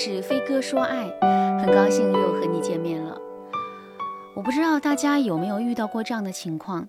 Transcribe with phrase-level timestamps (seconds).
[0.00, 1.10] 是飞哥说爱，
[1.58, 3.20] 很高兴又和你见面了。
[4.36, 6.88] 我不知道大家有没有遇到过这样的情况，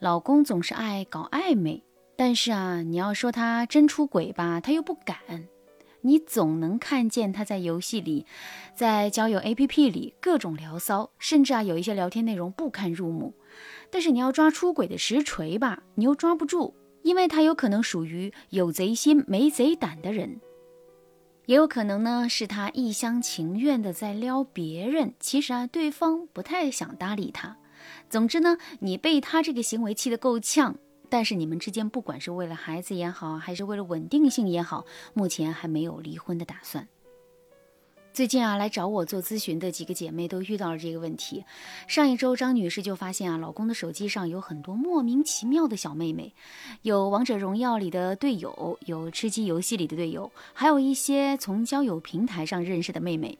[0.00, 1.84] 老公总是爱搞暧昧，
[2.16, 5.16] 但是啊，你要说他真出轨吧，他又不敢。
[6.00, 8.26] 你总能看见他在游戏里，
[8.74, 13.34] 在交友 APP 里各种聊骚，甚至啊有一些聊天内容不堪入目。
[13.88, 20.40] 但是你要抓出轨的实锤吧，你又抓不住，因为他有可能属于有贼心没贼胆的人。
[21.46, 27.56] 也有可能呢，是他一厢情愿的在撩别人，其实啊，对方不太想搭理他。
[28.08, 30.76] 总之呢，你被他这个行为气得够呛，
[31.08, 36.86] 但是你们之间不管是为了孩子也好，还是为了稳定性也好，目前还没有离婚的打算。
[38.12, 41.46] 最近啊，来找我做咨询的几个姐妹都遇到了这个问题。
[41.88, 46.34] 上一周，张女士就发现啊，老公的手机上有很多莫名其妙的小妹妹，
[46.82, 53.38] 有王者荣耀里的队友，有吃鸡游戏里的队友，还有一些从交友平台上认识的妹妹。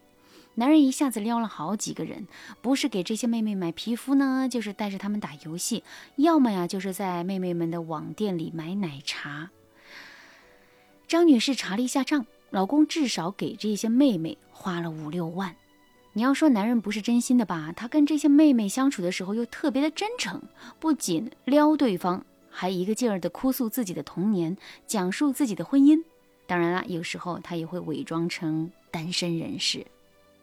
[0.54, 2.26] 男人一下子撩了好几个人，
[2.62, 5.84] 不是给这些妹妹买皮肤呢，就是带着她们打游戏，
[6.16, 9.50] 要么呀，就是在妹妹们的网店里买奶茶。
[11.06, 12.24] 张女士查了一下账。
[12.52, 15.56] 老公至少给这些妹妹花了五六万，
[16.12, 17.72] 你要说男人不是真心的吧？
[17.74, 20.42] 他跟这些妹妹相处的时候又特别的真诚，
[20.78, 24.54] 不仅撩对方，还一个劲儿的哭诉自己的童年，
[24.86, 25.98] 讲述自己的婚姻。
[26.46, 29.86] 当然了，有时候他也会伪装成单身人士。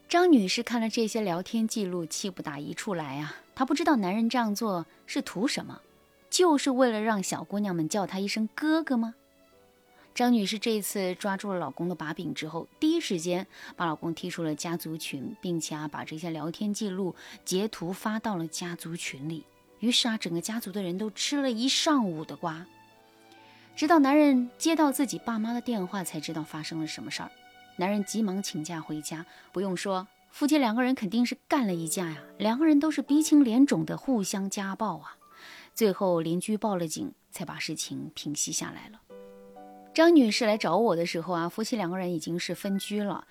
[0.08, 3.36] 张女士看了这些聊天记录，气不打一处来啊！
[3.54, 5.80] 她不知道男人这样做是图什么，
[6.32, 9.14] 就是为了让小姑娘们叫他一声哥哥吗？
[10.20, 19.46] 张女士这次抓住了老公的把柄之后，第一时间把老公踢出了家族群，并且啊把这些聊天记录截图发到了家族群里。
[19.80, 22.66] 于是啊，整个家族的人都吃了一上午的瓜。
[23.78, 27.32] 直到男人接到自己爸妈的电话，才知道发生了什么事儿。
[27.78, 32.18] 男人急忙请假回家，不用说，夫妻两个人肯定是干了一架呀。
[32.38, 35.16] 两个人都是鼻青脸肿的互相家暴啊。
[35.74, 39.00] 最后邻居报了警，才把事情平息下来了。
[39.94, 43.28] 张女士来找我的时候啊，夫妻两个人已经是分居了。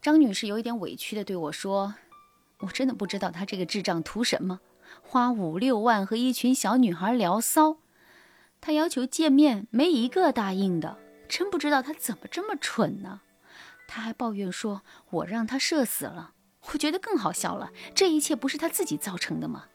[0.00, 1.94] 张女士有一点委屈的对我说
[2.60, 4.60] ：“我真的不知道他这个智障图什么，
[5.02, 7.78] 花五六万和一群小女孩聊骚，
[8.60, 10.96] 他要求见面没一个答应的，
[11.28, 13.20] 真不知道他怎么这么蠢呢？
[13.88, 16.32] 他还抱怨说我让他社死了，
[16.72, 17.72] 我觉得更好笑了。
[17.94, 19.66] 这一切不是他自己造成的吗？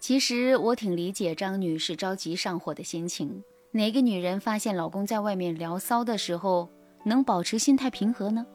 [0.00, 6.68] 其实我挺理解张女士着急上火的心情。”哪个女人发现老公在外面聊骚的时候
[7.04, 8.46] 能保持心态平和呢？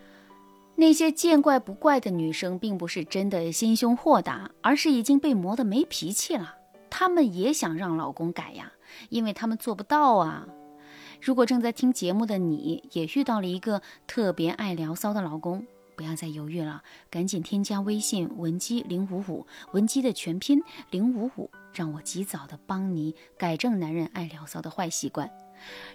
[0.76, 6.54] 那些见怪不怪的女生，并不是真的心胸豁达，而是已经被磨得没脾气了。
[6.92, 8.72] 她们也想让老公改呀，
[9.10, 10.48] 因为她们做不到啊。
[11.20, 20.62] 如果正在听节目的你也遇到了一个特别爱聊骚的老公，不要再犹豫了，赶紧添加微信文姬零五五，文姬的全拼
[20.92, 21.50] 零五五。
[21.78, 25.30] 让我及早的帮你改正男人爱聊骚的坏习惯。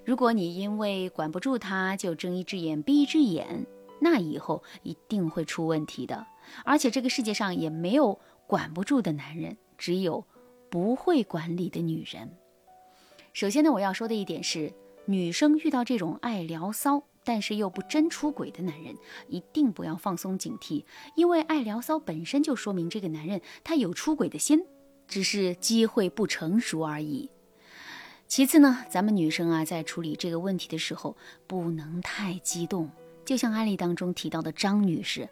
[0.04, 3.66] 如果你因为管不住他就睁一只眼闭一只眼，
[4.00, 6.24] 那以后一定会出问题的。
[6.64, 10.24] 而且这个世界上也没有管不住的男人，只有
[10.70, 12.30] 不会管理的女人。
[13.32, 14.72] 首先呢，我要说的一点是，
[15.06, 18.94] 女生遇到这种爱聊骚但是又不真出轨的男人，
[19.26, 20.84] 一定不要放松警惕，
[21.16, 24.64] 因为爱聊骚本身就说明这个男人他有出轨的心。
[25.06, 27.30] 只是机会不成熟而已。
[28.28, 32.90] 其次呢，咱们女生啊，在处理这个问题的时候，不能太激动。
[33.24, 35.28] 就像案例当中提到的张女士，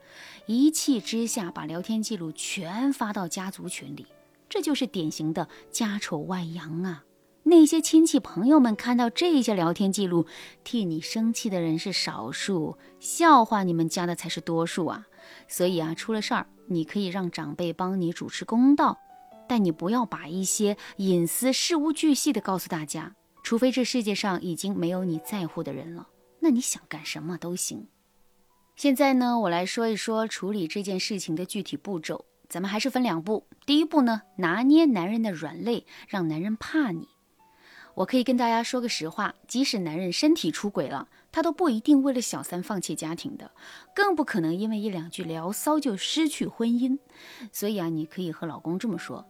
[0.47, 4.07] 一气之下把聊天记录全发到家族群里，
[4.49, 7.05] 这就是典型的家丑外扬啊！
[7.43, 10.27] 那些亲戚朋友们看到这些聊天记录，
[10.63, 15.07] 替你生气的人是少数，笑话你们家的才是多数啊！
[15.49, 19.01] 所以啊，出了事儿，你可以让长辈帮你主持公道。
[19.51, 26.07] 但你不要把一些隐私事无巨细的告诉大家，除非这世界上已经没有你在乎的人了，
[26.39, 27.89] 那你想干什么都行。
[28.77, 32.25] 现在呢，我来说一说处理这件事情的具体步骤。
[32.49, 33.45] 咱们还是分两步。
[33.67, 37.09] 第一步呢，拿捏男人的软肋，让男人怕你。
[37.97, 43.51] 我可以跟大家说个实话，即使男人身体出轨了，他都不一定为了小三放弃家庭的，
[43.97, 46.97] 更不可能因为一两句聊骚就失去婚姻。
[47.51, 49.27] 所以啊，你可以和老公这么说。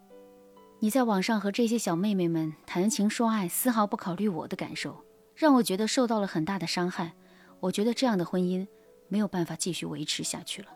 [0.82, 5.04] 你在网上和这些小妹妹们谈情说爱，丝毫不考虑我的感受，
[5.34, 7.12] 让我觉得受到了很大的伤害。
[7.60, 8.66] 我觉得这样的婚姻
[9.06, 10.68] 没有办法继续维持下去了。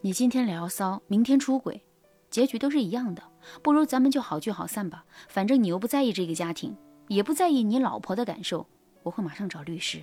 [0.00, 1.84] 你今天聊骚，明天出轨，
[2.30, 3.22] 结局都是一样的。
[3.62, 5.04] 不如咱们就好聚好散吧。
[5.28, 6.74] 反正你又不在意这个家庭，
[7.08, 8.66] 也不在意你老婆的感受，
[9.02, 10.02] 我会马上找律师。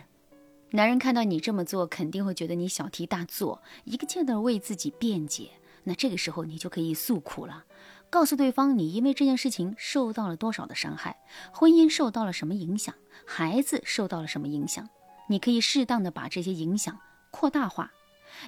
[0.69, 5.50] 男人看到你这么做，肯定会觉得你小题大做，一个劲的为自己辩解。
[5.86, 7.65] 那这个时候，你就可以诉苦了，
[8.13, 11.18] 告诉对方你因为这件事情受到了多少的伤害，
[11.51, 12.94] 婚姻受到了什么影响，
[13.25, 14.88] 孩子受到了什么影响。
[15.27, 17.00] 你可以适当的把这些影响
[17.31, 17.92] 扩大化。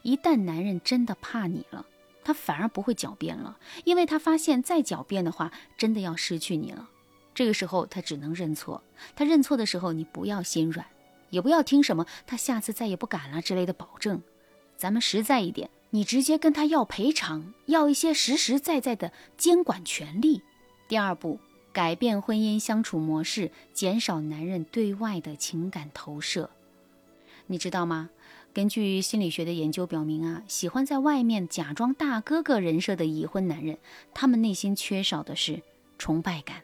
[0.04, 1.84] 一旦男人真的怕你了，
[2.24, 6.88] 他反而不会狡辩了，因为他发现再狡辩的话，真的要失去你了。
[7.34, 8.84] 这个时候，他只能认错。
[9.16, 10.86] 他认错的时候，你不要心软。
[11.32, 14.22] 也不要听什么他下次再也不敢了之类的保证，
[14.78, 20.42] 咱们实在一点，你直接跟他要赔偿，要一些实实在在的监管权利。
[20.90, 21.40] 第二步，
[21.72, 26.50] 改变婚姻相处模式，减少男人对外的情感投射。
[27.48, 28.10] 你知道吗？
[28.54, 33.78] 根据心理学的研究表明啊，喜欢在外面假装大哥哥人设的已婚男人，
[34.14, 35.62] 他们内心缺少的是
[35.98, 36.64] 崇拜感。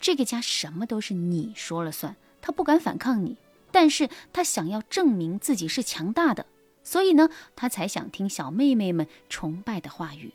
[0.00, 3.36] 这个家什么都是你说了算，他不敢反抗你。
[3.70, 6.44] 但是他想要证明自己是强大的，
[6.88, 10.32] 所以呢，他才想听小妹妹们崇拜的话语。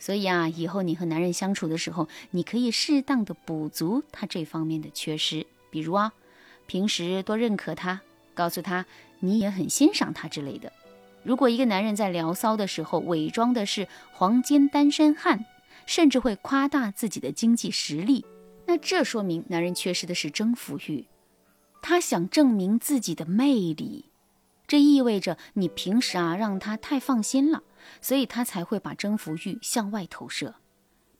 [0.00, 6.12] 所以啊，以后你和男人相处的时候，你可以适当的补足他这方面的缺失，比如啊，
[6.66, 8.00] 平时多认可他，
[8.34, 8.84] 告诉他
[9.20, 10.72] 你也很欣赏他之类的。
[11.22, 15.44] 如果一个男人在聊骚的时候伪装的是黄金单身汉，
[15.86, 18.24] 甚至会夸大自己的经济实力，
[18.66, 21.06] 那这说明男人缺失的是征服欲。
[21.80, 24.06] 他想证明自己的魅力，
[24.70, 27.64] 这意味着你平时啊让他太放心了，
[28.00, 30.54] 所以他才会把征服欲向外投射。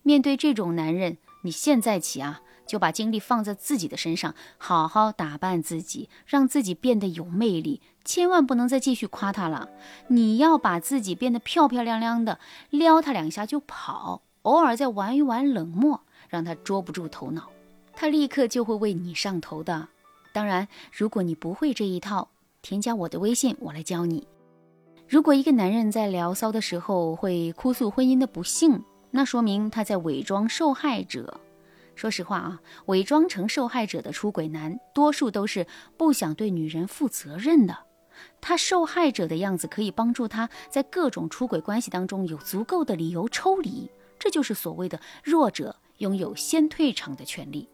[0.04, 7.82] 面对这种男人，你现在起啊就把精力放在自己的身上，好好打扮自己，让自己变得有魅力。
[8.04, 9.68] 千万不能再继续夸他了，
[10.06, 12.38] 你要把自己变得漂漂亮亮的，
[12.70, 17.50] 撩他两下就跑，偶尔再玩一玩冷漠，让他捉不住头脑，
[17.94, 19.88] 他立刻就会为你上头的。
[20.32, 22.28] 当然，如果你不会这一套，
[22.62, 24.26] 添加我的微信，我来教你。
[25.08, 31.40] 如果一个男人在聊骚的时候会哭诉婚姻的不幸，那说明他在伪装受害者。
[31.96, 35.66] 说实话啊，伪装成受害者的出轨男，多数都是
[35.96, 37.76] 不想对女人负责任的。
[38.40, 47.68] 他受害者的样子可以帮助他在各种出轨关系当中有足够的理由抽离，这就是所谓的弱者拥有先退场的权利。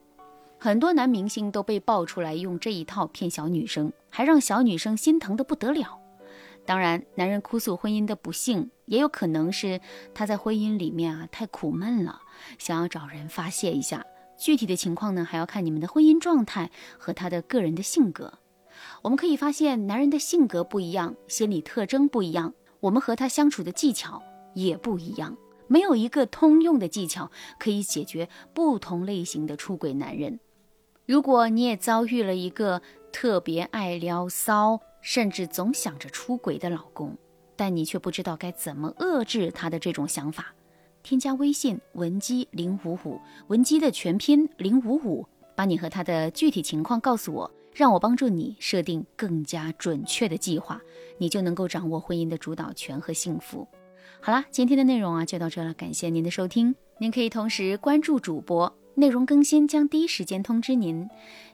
[0.58, 6.00] 很多男明星都被爆出来用这一套骗小女生，还让小女生心疼的不得了。
[6.64, 9.80] 当然，男人哭诉婚姻的不幸，也有可能是
[10.14, 12.20] 他在婚姻里面啊太苦闷了，
[12.58, 14.04] 想要找人发泄一下。
[14.38, 18.38] 具体的情况呢，还要看你们的婚姻状态和他的个人的性格。
[19.02, 24.22] 我们可以发现，男人的性格不一样，心理特征不一样，我们和他相处的技巧
[24.54, 25.36] 也不一样。
[25.68, 30.38] 没有一个通用的技巧可以解决不同类型的出轨男人。
[31.06, 32.82] 如果你也遭遇了一个
[33.12, 37.16] 特别爱撩骚，甚至总想着出轨的老公，
[37.54, 40.52] 但你却不知道该怎么遏制他的这种想法，
[41.04, 45.24] 添加微信文姬零五五，文姬的全拼零五五，
[45.54, 50.82] 把你和他的具体情况告诉我，让我帮助你设定更加准确的计划，
[51.18, 53.66] 你就能够掌握婚姻的主导权和幸福。
[54.20, 58.76] 好啦，今天的内容啊就到这了，感谢您的收听，您可以同时关注主播。
[58.98, 61.06] 内容更新将第一时间通知您，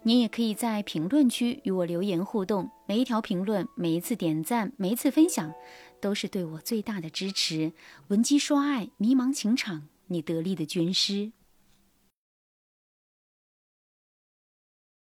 [0.05, 2.71] 您也可以在评论区与我留言互动。
[2.87, 5.53] 每一条评论、每一次点赞、每一次分享，
[6.01, 7.73] 都是对我最大的支持。
[8.07, 11.33] 闻鸡说爱，迷茫情场，你得力的军师。